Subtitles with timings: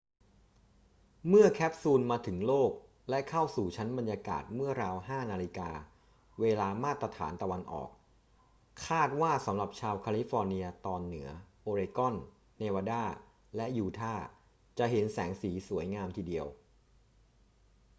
[1.27, 2.71] เมื่อแคปซูลมาถึงโลก
[3.09, 5.33] และเข้าสู่ชั้นบรรยากาศเมื่อราว 5 น.
[6.41, 7.89] เวลามาตรฐานตะวันออก
[8.87, 11.29] คาดว่าสำหรับชาวแคลิฟอร์เนียตอนเหนือ
[11.61, 12.15] โอเรกอน
[12.57, 13.03] เนวาดา
[13.55, 14.25] และยูทาห์
[14.77, 16.45] จะเห็นแสงสีสวยงามทีเดียว